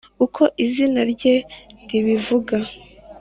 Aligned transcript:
uko 0.25 0.41
izina 0.65 1.01
rye 1.11 1.35
ribivuga, 1.89 2.57